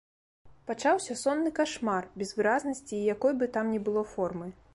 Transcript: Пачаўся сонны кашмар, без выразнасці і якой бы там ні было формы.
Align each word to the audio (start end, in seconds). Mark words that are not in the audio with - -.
Пачаўся 0.69 1.17
сонны 1.23 1.51
кашмар, 1.59 2.07
без 2.23 2.33
выразнасці 2.39 2.93
і 3.01 3.07
якой 3.15 3.33
бы 3.45 3.51
там 3.61 3.65
ні 3.77 3.85
было 3.89 4.01
формы. 4.17 4.47